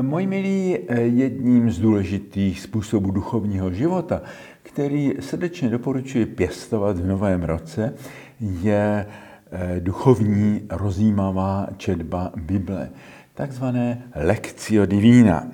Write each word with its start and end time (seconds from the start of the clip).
Moji 0.00 0.26
milí, 0.26 0.78
jedním 0.98 1.70
z 1.70 1.78
důležitých 1.78 2.60
způsobů 2.60 3.10
duchovního 3.10 3.72
života, 3.72 4.22
který 4.62 5.14
srdečně 5.20 5.68
doporučuji 5.68 6.26
pěstovat 6.26 6.98
v 6.98 7.06
novém 7.06 7.42
roce, 7.42 7.94
je 8.40 9.06
eh, 9.50 9.80
duchovní 9.80 10.60
rozjímavá 10.70 11.66
četba 11.76 12.32
Bible, 12.36 12.90
takzvané 13.34 14.02
Lectio 14.14 14.86
Divina. 14.86 15.48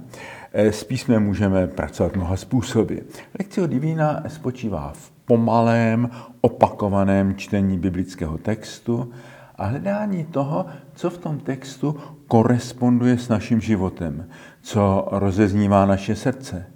Eh, 0.53 0.73
s 0.73 0.85
písmem 0.85 1.23
můžeme 1.23 1.67
pracovat 1.67 2.17
mnoha 2.17 2.37
způsoby. 2.37 2.95
Lectio 3.39 3.67
Divina 3.67 4.23
spočívá 4.29 4.93
v 4.95 5.11
pomalém, 5.11 6.11
opakovaném 6.41 7.37
čtení 7.37 7.79
biblického 7.79 8.39
textu 8.39 9.13
a 9.57 9.67
hledání 9.67 10.25
toho, 10.25 10.67
co 10.95 11.11
v 11.11 11.19
tom 11.19 11.39
textu 11.39 11.97
koresponduje 12.29 13.19
s 13.19 13.29
naším 13.29 13.61
životem, 13.61 14.29
co 14.63 15.09
rozeznívá 15.11 15.87
naše 15.87 16.17
srdce, 16.17 16.67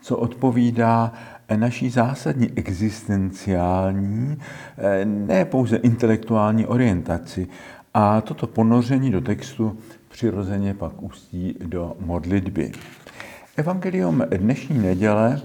co 0.00 0.16
odpovídá 0.16 1.12
naší 1.56 1.90
zásadní 1.90 2.50
existenciální, 2.56 4.38
ne 5.04 5.44
pouze 5.44 5.76
intelektuální 5.76 6.66
orientaci. 6.66 7.48
A 7.94 8.20
toto 8.20 8.46
ponoření 8.46 9.10
do 9.10 9.20
textu 9.20 9.78
přirozeně 10.08 10.74
pak 10.74 11.02
ústí 11.02 11.56
do 11.64 11.96
modlitby. 12.00 12.72
Evangelium 13.56 14.22
dnešní 14.36 14.78
neděle 14.78 15.40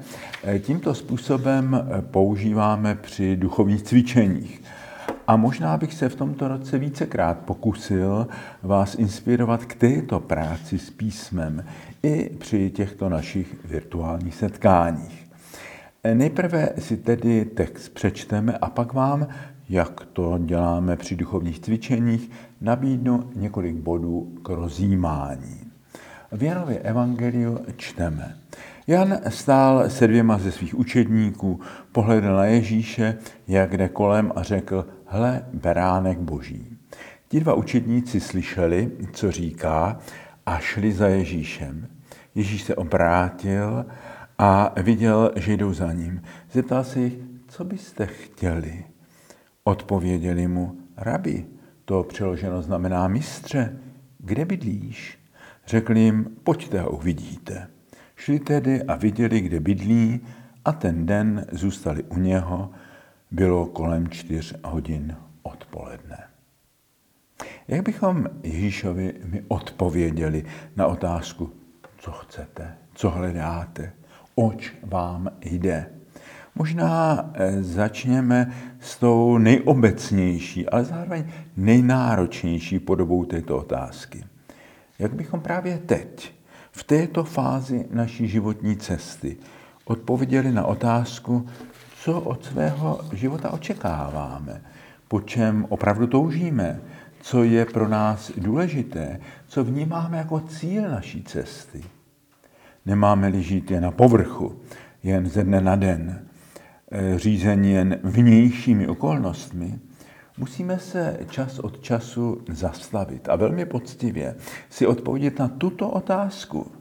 tímto 0.60 0.94
způsobem 0.96 1.88
používáme 2.12 2.96
při 2.96 3.36
duchovních 3.36 3.82
cvičeních. 3.82 4.62
A 5.30 5.36
možná 5.36 5.78
bych 5.78 5.94
se 5.94 6.10
v 6.10 6.16
tomto 6.16 6.48
roce 6.48 6.78
vícekrát 6.78 7.38
pokusil 7.38 8.28
vás 8.64 8.96
inspirovat 8.96 9.66
k 9.66 9.76
této 9.76 10.20
práci 10.20 10.80
s 10.80 10.90
písmem 10.90 11.66
i 12.04 12.30
při 12.30 12.70
těchto 12.70 13.10
našich 13.10 13.66
virtuálních 13.66 14.36
setkáních. 14.36 15.28
Nejprve 16.14 16.70
si 16.78 16.98
tedy 16.98 17.46
text 17.46 17.90
přečteme 17.90 18.58
a 18.58 18.70
pak 18.70 18.94
vám, 18.94 19.28
jak 19.70 20.06
to 20.14 20.40
děláme 20.46 20.96
při 20.96 21.16
duchovních 21.16 21.60
cvičeních, 21.60 22.32
nabídnu 22.62 23.30
několik 23.36 23.76
bodů 23.76 24.38
k 24.44 24.50
rozjímání. 24.50 25.60
V 26.32 26.44
Janově 26.44 26.80
evangeliu 26.80 27.60
čteme. 27.78 28.36
Jan 28.88 29.18
stál 29.28 29.90
se 29.90 30.08
dvěma 30.08 30.38
ze 30.38 30.52
svých 30.52 30.80
učedníků, 30.80 31.60
pohledl 31.92 32.36
na 32.36 32.46
Ježíše, 32.46 33.18
jak 33.48 33.78
jde 33.78 33.90
kolem 33.90 34.32
a 34.36 34.44
řekl, 34.44 34.86
hle, 35.10 35.46
beránek 35.54 36.20
boží. 36.20 36.78
Ti 37.28 37.40
dva 37.40 37.54
učedníci 37.54 38.20
slyšeli, 38.20 38.92
co 39.14 39.32
říká, 39.32 40.00
a 40.46 40.60
šli 40.60 40.92
za 40.92 41.08
Ježíšem. 41.08 41.88
Ježíš 42.36 42.64
se 42.64 42.76
obrátil 42.76 43.86
a 44.38 44.74
viděl, 44.82 45.32
že 45.36 45.54
jdou 45.54 45.74
za 45.74 45.94
ním. 45.94 46.22
Zeptal 46.52 46.84
se 46.84 47.00
jich, 47.00 47.14
co 47.48 47.64
byste 47.64 48.06
chtěli? 48.06 48.84
Odpověděli 49.64 50.48
mu, 50.48 50.78
rabi, 50.98 51.46
to 51.86 52.04
přeloženo 52.04 52.62
znamená 52.62 53.08
mistře, 53.08 53.80
kde 54.18 54.46
bydlíš? 54.46 55.20
Řekl 55.68 55.98
jim, 55.98 56.26
pojďte 56.44 56.80
a 56.80 56.88
uvidíte. 56.88 57.68
Šli 58.16 58.40
tedy 58.40 58.84
a 58.84 58.96
viděli, 58.96 59.42
kde 59.42 59.60
bydlí 59.60 60.20
a 60.66 60.72
ten 60.72 61.06
den 61.06 61.46
zůstali 61.52 62.04
u 62.04 62.18
něho. 62.18 62.72
Bylo 63.32 63.66
kolem 63.66 64.10
čtyř 64.10 64.56
hodin 64.64 65.18
odpoledne. 65.44 66.24
Jak 67.68 67.86
bychom 67.86 68.26
Ježíšovi 68.44 69.14
mi 69.24 69.44
odpověděli 69.48 70.46
na 70.76 70.88
otázku, 70.88 71.54
co 71.98 72.12
chcete, 72.12 72.78
co 72.94 73.10
hledáte, 73.10 73.94
oč 74.36 74.74
vám 74.84 75.30
jde? 75.42 75.90
Možná 76.56 77.26
eh, 77.34 77.64
začněme 77.64 78.54
s 78.80 78.98
tou 78.98 79.38
nejobecnější, 79.38 80.70
ale 80.70 80.84
zároveň 80.84 81.32
nejnáročnější 81.58 82.80
podobou 82.80 83.26
této 83.26 83.58
otázky. 83.58 84.24
Jak 85.00 85.14
bychom 85.14 85.42
právě 85.42 85.78
teď 85.78 86.34
v 86.72 86.84
této 86.84 87.24
fázi 87.24 87.86
naší 87.92 88.28
životní 88.28 88.78
cesty 88.78 89.38
odpověděli 89.86 90.52
na 90.52 90.66
otázku, 90.66 91.48
co 92.04 92.22
od 92.22 92.46
svého 92.46 93.00
života 93.14 93.52
očekáváme, 93.52 94.62
po 95.08 95.22
čem 95.22 95.66
opravdu 95.70 96.08
toužíme, 96.08 96.82
co 97.22 97.44
je 97.44 97.66
pro 97.66 97.88
nás 97.88 98.32
důležité, 98.38 99.20
co 99.48 99.64
vnímáme 99.64 100.18
jako 100.18 100.40
cíl 100.40 100.90
naší 100.90 101.24
cesty. 101.24 101.84
Nemáme-li 102.86 103.44
žít 103.44 103.72
jen 103.72 103.84
na 103.84 103.92
povrchu, 103.92 104.60
jen 105.04 105.30
ze 105.30 105.44
dne 105.44 105.62
na 105.62 105.76
den, 105.76 106.26
eh, 106.92 107.20
řízení 107.20 107.72
jen 107.72 108.00
vnějšími 108.04 108.88
okolnostmi, 108.88 109.80
Musíme 110.40 110.80
se 110.80 111.20
čas 111.30 111.60
od 111.60 111.82
času 111.82 112.42
zastavit 112.50 113.30
a 113.30 113.36
velmi 113.36 113.66
poctivě 113.66 114.36
si 114.70 114.88
odpovědět 114.88 115.40
na 115.40 115.48
tuto 115.48 115.90
otázku. 115.90 116.72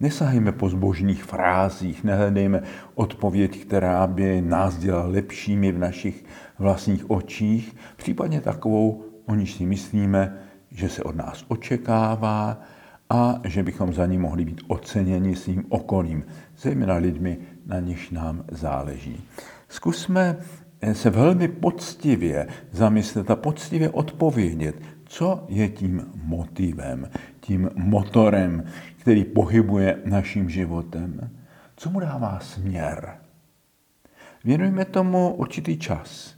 Nesahejme 0.00 0.52
po 0.52 0.68
zbožných 0.68 1.24
frázích, 1.24 2.04
nehledejme 2.04 2.62
odpověď, 2.94 3.60
která 3.64 4.06
by 4.06 4.40
nás 4.42 4.78
dělala 4.78 5.06
lepšími 5.06 5.72
v 5.72 5.78
našich 5.78 6.24
vlastních 6.58 7.10
očích, 7.10 7.76
případně 7.96 8.40
takovou, 8.40 9.04
o 9.26 9.34
níž 9.34 9.54
si 9.54 9.66
myslíme, 9.66 10.38
že 10.70 10.88
se 10.88 11.02
od 11.02 11.16
nás 11.16 11.44
očekává 11.48 12.60
a 13.10 13.40
že 13.44 13.62
bychom 13.62 13.92
za 13.92 14.06
ní 14.06 14.18
mohli 14.18 14.44
být 14.44 14.60
oceněni 14.66 15.36
svým 15.36 15.64
okolím, 15.68 16.24
zejména 16.58 16.94
lidmi, 16.94 17.38
na 17.66 17.80
něž 17.80 18.10
nám 18.10 18.44
záleží. 18.50 19.24
Zkusme 19.68 20.36
se 20.92 21.10
velmi 21.10 21.48
poctivě 21.48 22.48
zamyslet 22.70 23.30
a 23.30 23.36
poctivě 23.36 23.90
odpovědět, 23.90 24.82
co 25.04 25.44
je 25.48 25.68
tím 25.68 26.10
motivem, 26.24 27.10
tím 27.40 27.70
motorem, 27.74 28.64
který 28.96 29.24
pohybuje 29.24 29.98
naším 30.04 30.50
životem, 30.50 31.30
co 31.76 31.90
mu 31.90 32.00
dává 32.00 32.38
směr. 32.40 33.18
Věnujme 34.44 34.84
tomu 34.84 35.34
určitý 35.34 35.78
čas 35.78 36.34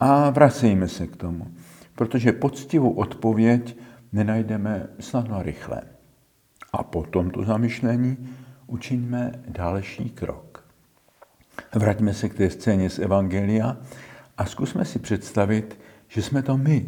a 0.00 0.30
vracejme 0.30 0.88
se 0.88 1.06
k 1.06 1.16
tomu, 1.16 1.46
protože 1.94 2.32
poctivou 2.32 2.90
odpověď 2.90 3.76
nenajdeme 4.12 4.86
snadno 5.00 5.36
a 5.36 5.42
rychle. 5.42 5.82
A 6.72 6.82
po 6.82 7.02
tomto 7.02 7.44
zamyšlení 7.44 8.28
učiňme 8.66 9.32
další 9.48 10.10
krok. 10.10 10.69
Vraťme 11.74 12.14
se 12.14 12.28
k 12.28 12.34
té 12.34 12.50
scéně 12.50 12.90
z 12.90 12.98
Evangelia 12.98 13.76
a 14.38 14.44
zkusme 14.46 14.84
si 14.84 14.98
představit, 14.98 15.80
že 16.08 16.22
jsme 16.22 16.42
to 16.42 16.56
my, 16.56 16.86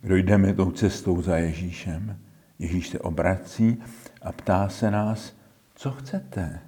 kdo 0.00 0.16
jdeme 0.16 0.54
tou 0.54 0.70
cestou 0.70 1.22
za 1.22 1.36
Ježíšem. 1.36 2.18
Ježíš 2.58 2.88
se 2.88 2.98
obrací 2.98 3.82
a 4.22 4.32
ptá 4.32 4.68
se 4.68 4.90
nás, 4.90 5.36
co 5.74 5.90
chcete, 5.90 6.60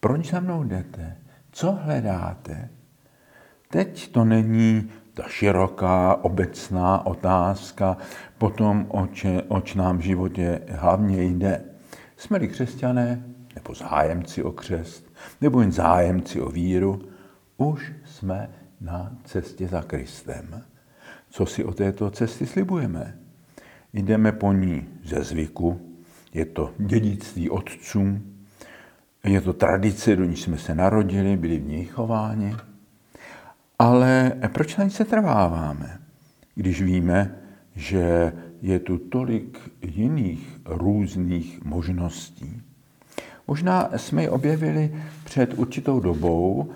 proč 0.00 0.30
za 0.30 0.40
mnou 0.40 0.64
jdete, 0.64 1.16
co 1.52 1.72
hledáte. 1.72 2.68
Teď 3.70 4.12
to 4.12 4.24
není 4.24 4.90
ta 5.14 5.22
široká, 5.28 6.24
obecná 6.24 7.06
otázka 7.06 7.96
po 8.38 8.50
tom, 8.50 8.86
oč, 8.88 9.26
oč 9.48 9.74
nám 9.74 9.98
v 9.98 10.00
životě 10.00 10.60
hlavně 10.68 11.24
jde. 11.24 11.64
Jsme-li 12.16 12.48
křesťané 12.48 13.22
nebo 13.54 13.74
zájemci 13.74 14.42
o 14.42 14.52
křest, 14.52 15.05
nebo 15.40 15.60
jen 15.60 15.72
zájemci 15.72 16.40
o 16.40 16.48
víru, 16.48 17.02
už 17.56 17.92
jsme 18.04 18.50
na 18.80 19.12
cestě 19.24 19.68
za 19.68 19.82
Kristem. 19.82 20.62
Co 21.30 21.46
si 21.46 21.64
o 21.64 21.72
této 21.72 22.10
cesty 22.10 22.46
slibujeme? 22.46 23.18
Jdeme 23.92 24.32
po 24.32 24.52
ní 24.52 24.88
ze 25.04 25.24
zvyku, 25.24 25.80
je 26.34 26.44
to 26.44 26.74
dědictví 26.78 27.50
otců, 27.50 28.20
je 29.24 29.40
to 29.40 29.52
tradice, 29.52 30.16
do 30.16 30.24
níž 30.24 30.42
jsme 30.42 30.58
se 30.58 30.74
narodili, 30.74 31.36
byli 31.36 31.58
v 31.58 31.68
ní 31.68 31.84
chováni. 31.84 32.54
Ale 33.78 34.32
proč 34.52 34.76
na 34.76 34.84
ní 34.84 34.90
se 34.90 35.04
trváváme, 35.04 35.98
když 36.54 36.82
víme, 36.82 37.38
že 37.74 38.32
je 38.62 38.78
tu 38.78 38.98
tolik 38.98 39.58
jiných 39.82 40.60
různých 40.64 41.64
možností? 41.64 42.62
Možná 43.48 43.90
jsme 43.96 44.22
ji 44.22 44.28
objevili 44.28 44.94
před 45.24 45.58
určitou 45.58 46.00
dobou 46.00 46.70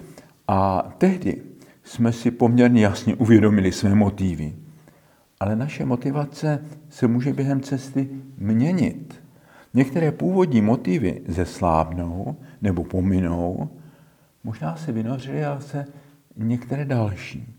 a 0.48 0.90
tehdy 0.98 1.42
jsme 1.84 2.12
si 2.12 2.30
poměrně 2.30 2.82
jasně 2.82 3.14
uvědomili 3.14 3.72
své 3.72 3.94
motivy. 3.94 4.54
Ale 5.40 5.56
naše 5.56 5.84
motivace 5.84 6.64
se 6.88 7.06
může 7.06 7.32
během 7.32 7.60
cesty 7.60 8.08
měnit. 8.38 9.22
Některé 9.74 10.12
původní 10.12 10.60
motivy 10.60 11.22
zeslábnou 11.28 12.36
nebo 12.62 12.84
pominou, 12.84 13.70
možná 14.44 14.76
se 14.76 14.92
vynořily, 14.92 15.44
ale 15.44 15.60
se 15.60 15.86
některé 16.36 16.84
další. 16.84 17.54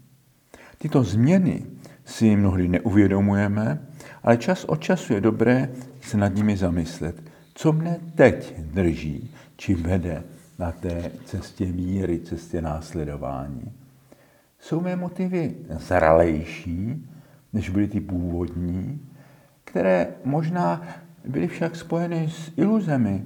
Tyto 0.77 1.03
změny 1.03 1.65
si 2.05 2.35
mnohdy 2.35 2.67
neuvědomujeme, 2.67 3.87
ale 4.23 4.37
čas 4.37 4.63
od 4.63 4.81
času 4.81 5.13
je 5.13 5.21
dobré 5.21 5.69
se 6.01 6.17
nad 6.17 6.35
nimi 6.35 6.57
zamyslet 6.57 7.30
Co 7.53 7.73
mne 7.73 7.99
teď 8.15 8.59
drží, 8.59 9.31
či 9.55 9.75
vede 9.75 10.23
na 10.59 10.71
té 10.71 11.11
cestě 11.25 11.65
víry, 11.65 12.19
cestě 12.19 12.61
následování? 12.61 13.71
Jsou 14.59 14.81
mé 14.81 14.95
motivy 14.95 15.55
zralejší, 15.69 17.09
než 17.53 17.69
byly 17.69 17.87
ty 17.87 17.99
původní, 17.99 19.01
které 19.63 20.07
možná 20.25 20.81
byly 21.25 21.47
však 21.47 21.75
spojeny 21.75 22.29
s 22.29 22.51
iluzemi, 22.57 23.23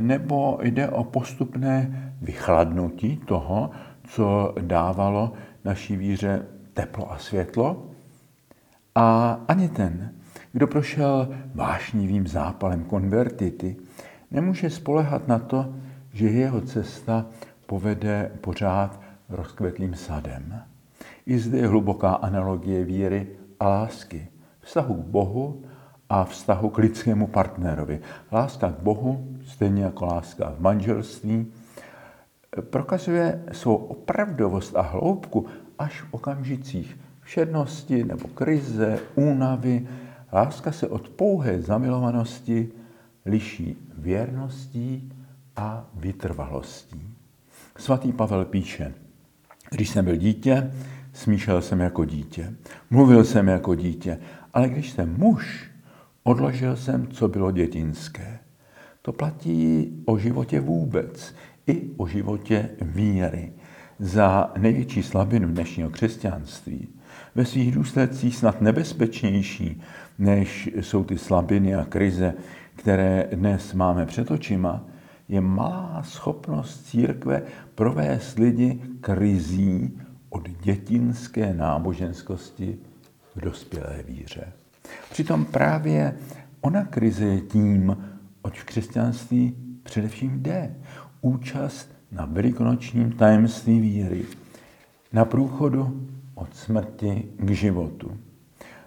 nebo 0.00 0.58
jde 0.62 0.88
o 0.88 1.04
postupné 1.04 2.12
vychladnutí 2.22 3.16
toho, 3.16 3.70
co 4.08 4.54
dávalo 4.60 5.32
naší 5.64 5.96
víře 5.96 6.46
teplo 6.74 7.12
a 7.12 7.18
světlo. 7.18 7.86
A 8.94 9.32
ani 9.48 9.68
ten, 9.68 10.12
kdo 10.52 10.66
prošel 10.66 11.28
vášnivým 11.54 12.26
zápalem 12.26 12.84
konvertity, 12.84 13.76
nemůže 14.30 14.70
spolehat 14.70 15.28
na 15.28 15.38
to, 15.38 15.74
že 16.12 16.28
jeho 16.28 16.60
cesta 16.60 17.26
povede 17.66 18.30
pořád 18.40 19.00
rozkvetlým 19.28 19.94
sadem. 19.94 20.62
I 21.26 21.38
zde 21.38 21.58
je 21.58 21.66
hluboká 21.66 22.12
analogie 22.12 22.84
víry 22.84 23.26
a 23.60 23.68
lásky, 23.68 24.28
vztahu 24.60 24.94
k 24.94 25.06
Bohu 25.06 25.62
a 26.08 26.24
vztahu 26.24 26.70
k 26.70 26.78
lidskému 26.78 27.26
partnerovi. 27.26 28.00
Láska 28.32 28.72
k 28.72 28.82
Bohu, 28.82 29.28
stejně 29.46 29.84
jako 29.84 30.06
láska 30.06 30.54
v 30.56 30.60
manželství, 30.60 31.46
prokazuje 32.60 33.44
svou 33.52 33.76
opravdovost 33.76 34.76
a 34.76 34.80
hloubku 34.80 35.46
až 35.78 36.02
v 36.02 36.06
okamžicích 36.10 36.96
všednosti 37.20 38.04
nebo 38.04 38.28
krize, 38.28 38.98
únavy. 39.14 39.86
Láska 40.32 40.72
se 40.72 40.88
od 40.88 41.08
pouhé 41.08 41.62
zamilovanosti 41.62 42.68
liší 43.26 43.76
věrností 43.98 45.12
a 45.56 45.90
vytrvalostí. 45.94 47.00
Svatý 47.76 48.12
Pavel 48.12 48.44
píše, 48.44 48.94
když 49.70 49.90
jsem 49.90 50.04
byl 50.04 50.16
dítě, 50.16 50.72
smýšlel 51.12 51.62
jsem 51.62 51.80
jako 51.80 52.04
dítě, 52.04 52.54
mluvil 52.90 53.24
jsem 53.24 53.48
jako 53.48 53.74
dítě, 53.74 54.18
ale 54.54 54.68
když 54.68 54.90
jsem 54.90 55.14
muž, 55.18 55.70
odložil 56.22 56.76
jsem, 56.76 57.08
co 57.08 57.28
bylo 57.28 57.50
dětinské. 57.50 58.38
To 59.02 59.12
platí 59.12 59.92
o 60.04 60.18
životě 60.18 60.60
vůbec, 60.60 61.34
i 61.66 61.90
o 61.96 62.06
životě 62.06 62.70
víry. 62.80 63.52
Za 63.98 64.52
největší 64.58 65.02
slabinu 65.02 65.48
dnešního 65.48 65.90
křesťanství, 65.90 66.88
ve 67.36 67.44
svých 67.44 67.74
důsledcích 67.74 68.36
snad 68.36 68.60
nebezpečnější, 68.60 69.80
než 70.18 70.70
jsou 70.80 71.04
ty 71.04 71.18
slabiny 71.18 71.74
a 71.74 71.84
krize, 71.84 72.34
které 72.76 73.28
dnes 73.32 73.74
máme 73.74 74.06
před 74.06 74.30
očima, 74.30 74.84
je 75.28 75.40
malá 75.40 76.02
schopnost 76.04 76.86
církve 76.86 77.42
provést 77.74 78.38
lidi 78.38 78.80
krizí 79.00 79.98
od 80.28 80.48
dětinské 80.48 81.54
náboženskosti 81.54 82.78
k 83.34 83.40
dospělé 83.40 84.02
víře. 84.08 84.52
Přitom 85.10 85.44
právě 85.44 86.14
ona 86.60 86.84
krize 86.84 87.24
je 87.24 87.40
tím, 87.40 87.96
oč 88.42 88.60
v 88.60 88.64
křesťanství 88.64 89.56
především 89.82 90.42
jde. 90.42 90.74
Účast 91.20 91.88
na 92.12 92.24
velikonočním 92.24 93.12
tajemství 93.12 93.80
víry, 93.80 94.24
na 95.12 95.24
průchodu 95.24 96.06
od 96.36 96.56
smrti 96.56 97.28
k 97.38 97.50
životu. 97.50 98.16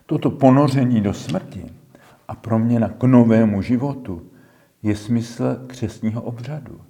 Toto 0.05 0.31
ponoření 0.31 1.01
do 1.01 1.13
smrti 1.13 1.65
a 2.27 2.35
proměna 2.35 2.89
k 2.89 3.03
novému 3.03 3.61
životu 3.61 4.21
je 4.83 4.95
smysl 4.95 5.55
křesního 5.67 6.21
obřadu, 6.21 6.81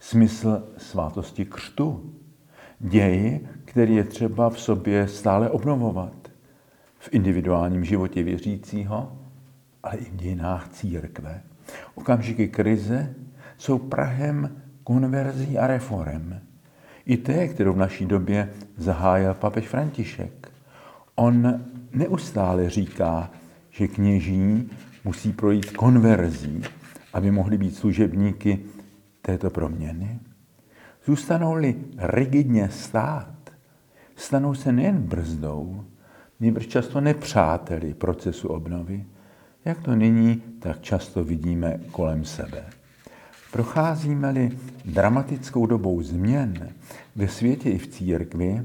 smysl 0.00 0.68
svátosti 0.76 1.44
křtu, 1.44 2.14
děj, 2.80 3.40
který 3.64 3.94
je 3.94 4.04
třeba 4.04 4.50
v 4.50 4.60
sobě 4.60 5.08
stále 5.08 5.50
obnovovat 5.50 6.30
v 6.98 7.08
individuálním 7.12 7.84
životě 7.84 8.22
věřícího, 8.22 9.18
ale 9.82 9.96
i 9.96 10.04
v 10.04 10.16
dějinách 10.16 10.68
církve. 10.68 11.42
Okamžiky 11.94 12.48
krize 12.48 13.14
jsou 13.58 13.78
prahem 13.78 14.62
konverzí 14.84 15.58
a 15.58 15.66
reform. 15.66 16.34
I 17.06 17.16
té, 17.16 17.48
kterou 17.48 17.72
v 17.72 17.76
naší 17.76 18.06
době 18.06 18.50
zahájil 18.76 19.34
papež 19.34 19.68
František. 19.68 20.52
On 21.14 21.60
neustále 21.92 22.70
říká, 22.70 23.30
že 23.70 23.88
kněží 23.88 24.70
musí 25.04 25.32
projít 25.32 25.70
konverzí, 25.70 26.62
aby 27.12 27.30
mohli 27.30 27.58
být 27.58 27.76
služebníky 27.76 28.60
této 29.22 29.50
proměny. 29.50 30.20
Zůstanou-li 31.06 31.76
rigidně 31.98 32.68
stát, 32.68 33.34
stanou 34.16 34.54
se 34.54 34.72
nejen 34.72 34.96
brzdou, 34.96 35.84
nýbrž 36.40 36.66
často 36.66 37.00
nepřáteli 37.00 37.94
procesu 37.94 38.48
obnovy, 38.48 39.04
jak 39.64 39.82
to 39.82 39.94
nyní 39.94 40.42
tak 40.58 40.80
často 40.80 41.24
vidíme 41.24 41.80
kolem 41.90 42.24
sebe. 42.24 42.64
Procházíme-li 43.54 44.50
dramatickou 44.84 45.66
dobou 45.66 46.02
změn 46.02 46.68
ve 47.16 47.28
světě 47.28 47.70
i 47.70 47.78
v 47.78 47.86
církvi, 47.86 48.62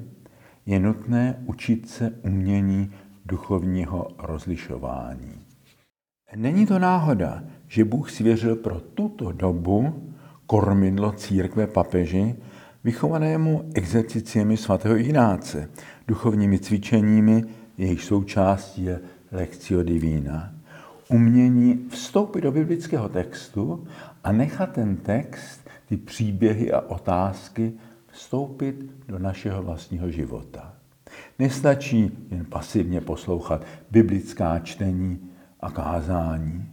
je 0.65 0.79
nutné 0.79 1.43
učit 1.45 1.89
se 1.89 2.13
umění 2.21 2.91
duchovního 3.25 4.07
rozlišování. 4.17 5.31
Není 6.35 6.65
to 6.65 6.79
náhoda, 6.79 7.43
že 7.67 7.85
Bůh 7.85 8.11
svěřil 8.11 8.55
pro 8.55 8.79
tuto 8.79 9.31
dobu 9.31 10.11
kormidlo 10.45 11.11
církve 11.11 11.67
papeži, 11.67 12.35
vychovanému 12.83 13.69
exerciciemi 13.73 14.57
svatého 14.57 14.97
Ignáce, 14.97 15.69
duchovními 16.07 16.59
cvičeními, 16.59 17.43
jejich 17.77 18.03
součástí 18.03 18.83
je 18.83 18.99
Lectio 19.31 19.83
Divina. 19.83 20.58
Umění 21.09 21.85
vstoupit 21.89 22.41
do 22.41 22.51
biblického 22.51 23.09
textu 23.09 23.87
a 24.23 24.31
nechat 24.31 24.71
ten 24.71 24.97
text, 24.97 25.69
ty 25.85 25.97
příběhy 25.97 26.71
a 26.71 26.79
otázky 26.79 27.73
vstoupit 28.07 28.91
do 29.07 29.19
našeho 29.19 29.63
vlastního 29.63 30.11
života. 30.11 30.73
Nestačí 31.39 32.27
jen 32.31 32.45
pasivně 32.45 33.01
poslouchat 33.01 33.65
biblická 33.91 34.59
čtení 34.59 35.29
a 35.59 35.71
kázání. 35.71 36.71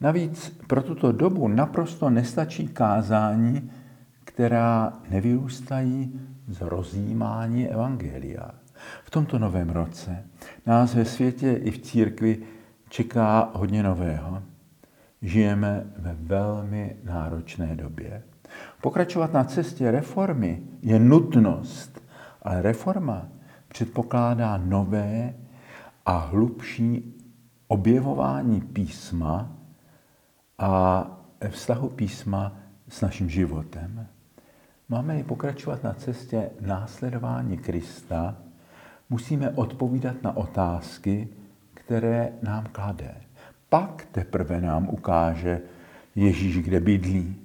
Navíc 0.00 0.58
pro 0.66 0.82
tuto 0.82 1.12
dobu 1.12 1.48
naprosto 1.48 2.10
nestačí 2.10 2.68
kázání, 2.68 3.70
která 4.24 4.92
nevyrůstají 5.10 6.20
z 6.48 6.60
rozjímání 6.60 7.68
Evangelia. 7.68 8.50
V 9.04 9.10
tomto 9.10 9.38
novém 9.38 9.70
roce 9.70 10.24
nás 10.66 10.94
ve 10.94 11.04
světě 11.04 11.52
i 11.52 11.70
v 11.70 11.78
církvi 11.78 12.38
čeká 12.88 13.50
hodně 13.54 13.82
nového. 13.82 14.42
Žijeme 15.22 15.86
ve 15.98 16.16
velmi 16.20 16.96
náročné 17.04 17.76
době. 17.76 18.22
Pokračovat 18.82 19.32
na 19.32 19.44
cestě 19.44 19.90
reformy 19.90 20.62
je 20.82 20.98
nutnost, 20.98 22.02
ale 22.42 22.62
reforma 22.62 23.28
předpokládá 23.68 24.56
nové 24.56 25.34
a 26.06 26.18
hlubší 26.18 27.14
objevování 27.68 28.60
písma 28.60 29.50
a 30.58 31.06
vztahu 31.48 31.88
písma 31.88 32.56
s 32.88 33.00
naším 33.00 33.30
životem. 33.30 34.06
Máme 34.88 35.18
i 35.18 35.24
pokračovat 35.24 35.82
na 35.82 35.92
cestě 35.92 36.50
následování 36.60 37.58
Krista, 37.58 38.36
musíme 39.10 39.50
odpovídat 39.50 40.22
na 40.22 40.36
otázky, 40.36 41.28
které 41.88 42.32
nám 42.42 42.66
klade. 42.72 43.14
Pak 43.68 44.06
teprve 44.12 44.60
nám 44.60 44.88
ukáže 44.88 45.60
Ježíš, 46.14 46.58
kde 46.58 46.80
bydlí, 46.80 47.36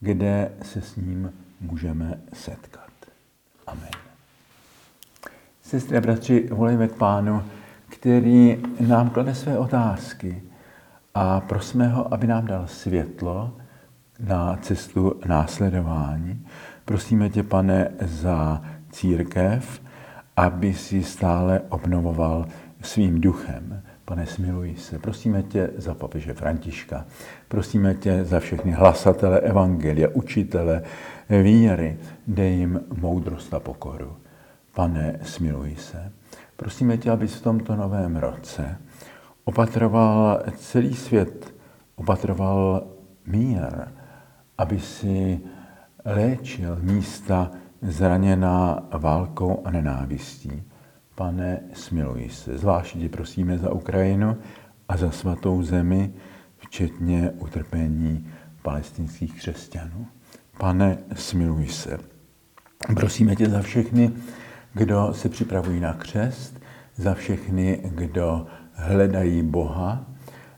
kde 0.00 0.52
se 0.62 0.80
s 0.80 0.96
ním 0.96 1.32
můžeme 1.60 2.18
setkat. 2.32 2.90
Amen. 3.66 3.90
Sestry 5.62 5.96
a 5.96 6.00
bratři, 6.00 6.48
volejme 6.52 6.88
k 6.88 6.94
Pánu, 6.94 7.42
který 7.88 8.62
nám 8.80 9.10
klade 9.10 9.34
své 9.34 9.58
otázky 9.58 10.42
a 11.14 11.40
prosme 11.40 11.88
ho, 11.88 12.14
aby 12.14 12.26
nám 12.26 12.46
dal 12.46 12.66
světlo 12.66 13.56
na 14.18 14.56
cestu 14.56 15.20
následování. 15.26 16.46
Prosíme 16.84 17.28
tě, 17.28 17.42
pane, 17.42 17.90
za 18.00 18.62
církev, 18.90 19.82
aby 20.36 20.74
si 20.74 21.02
stále 21.02 21.60
obnovoval 21.68 22.46
svým 22.82 23.20
duchem. 23.20 23.82
Pane, 24.04 24.26
smiluj 24.26 24.76
se. 24.76 24.98
Prosíme 24.98 25.42
tě 25.42 25.70
za 25.76 25.94
papeže 25.94 26.34
Františka. 26.34 27.06
Prosíme 27.48 27.94
tě 27.94 28.24
za 28.24 28.40
všechny 28.40 28.72
hlasatele 28.72 29.40
evangelia, 29.40 30.08
učitele 30.12 30.82
víry. 31.42 31.98
Dej 32.26 32.54
jim 32.54 32.80
moudrost 33.00 33.54
a 33.54 33.60
pokoru. 33.60 34.16
Pane, 34.74 35.20
smiluj 35.22 35.76
se. 35.76 36.12
Prosíme 36.56 36.96
tě, 36.96 37.10
abys 37.10 37.34
v 37.34 37.42
tomto 37.42 37.76
novém 37.76 38.16
roce 38.16 38.76
opatroval 39.50 40.42
celý 40.56 40.94
svět, 40.94 41.54
opatroval 41.96 42.86
mír, 43.26 43.68
aby 44.58 44.80
si 44.80 45.40
léčil 46.04 46.78
místa 46.80 47.50
zraněná 47.82 48.82
válkou 48.92 49.62
a 49.64 49.70
nenávistí. 49.70 50.62
Pane, 51.20 51.60
smiluj 51.72 52.28
se. 52.28 52.58
Zvláště 52.58 53.08
prosíme 53.08 53.58
za 53.58 53.72
Ukrajinu 53.72 54.36
a 54.88 54.96
za 54.96 55.10
svatou 55.10 55.62
zemi, 55.62 56.12
včetně 56.58 57.30
utrpení 57.30 58.30
palestinských 58.62 59.34
křesťanů. 59.36 60.06
Pane, 60.58 60.98
smiluj 61.14 61.68
se. 61.68 61.98
Prosíme 62.94 63.36
tě 63.36 63.48
za 63.48 63.62
všechny, 63.62 64.12
kdo 64.74 65.08
se 65.12 65.28
připravují 65.28 65.80
na 65.80 65.92
křest, 65.92 66.60
za 66.96 67.14
všechny, 67.14 67.80
kdo 67.84 68.46
hledají 68.72 69.42
Boha, 69.42 70.06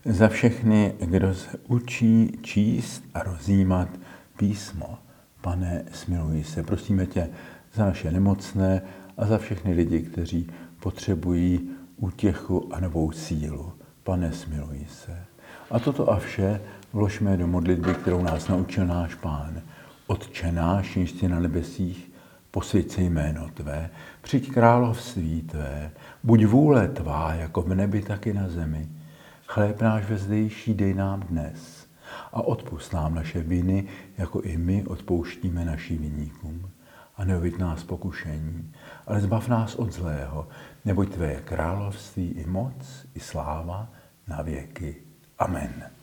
za 0.05 0.27
všechny, 0.27 0.93
kdo 0.99 1.33
se 1.33 1.57
učí 1.67 2.39
číst 2.41 3.03
a 3.13 3.23
rozjímat 3.23 3.89
písmo. 4.37 4.97
Pane, 5.41 5.83
smiluj 5.91 6.43
se. 6.43 6.63
Prosíme 6.63 7.05
tě 7.05 7.29
za 7.73 7.85
naše 7.85 8.11
nemocné 8.11 8.81
a 9.17 9.25
za 9.25 9.37
všechny 9.37 9.73
lidi, 9.73 10.01
kteří 10.01 10.47
potřebují 10.79 11.69
útěchu 11.97 12.73
a 12.73 12.79
novou 12.79 13.11
sílu. 13.11 13.73
Pane, 14.03 14.33
smiluj 14.33 14.85
se. 14.89 15.25
A 15.71 15.79
toto 15.79 16.11
a 16.11 16.19
vše 16.19 16.61
vložme 16.93 17.37
do 17.37 17.47
modlitby, 17.47 17.93
kterou 17.93 18.23
nás 18.23 18.47
naučil 18.47 18.87
náš 18.87 19.15
Pán. 19.15 19.61
Otče 20.07 20.51
náš, 20.51 20.95
jsi 20.95 21.27
na 21.27 21.39
nebesích, 21.39 22.11
posvěď 22.51 22.91
se 22.91 23.01
jméno 23.01 23.49
Tvé, 23.53 23.89
přijď 24.21 24.51
království 24.51 25.41
Tvé, 25.41 25.91
buď 26.23 26.45
vůle 26.45 26.87
Tvá, 26.87 27.33
jako 27.33 27.61
v 27.61 27.75
nebi, 27.75 28.01
tak 28.01 28.27
i 28.27 28.33
na 28.33 28.49
zemi. 28.49 28.87
Chléb 29.47 29.81
náš 29.81 30.09
vezdejší 30.09 30.73
dej 30.73 30.93
nám 30.93 31.19
dnes 31.19 31.87
a 32.33 32.41
odpust 32.41 32.93
nám 32.93 33.15
naše 33.15 33.41
viny, 33.41 33.85
jako 34.17 34.41
i 34.41 34.57
my 34.57 34.83
odpouštíme 34.83 35.65
našim 35.65 35.97
viníkům. 35.97 36.69
A 37.15 37.25
neovid 37.25 37.59
nás 37.59 37.83
pokušení, 37.83 38.73
ale 39.07 39.21
zbav 39.21 39.47
nás 39.47 39.75
od 39.75 39.93
zlého, 39.93 40.47
neboť 40.85 41.13
Tvé 41.13 41.35
království 41.41 42.27
i 42.27 42.45
moc, 42.45 43.05
i 43.13 43.19
sláva 43.19 43.89
na 44.27 44.41
věky. 44.41 45.03
Amen. 45.39 46.02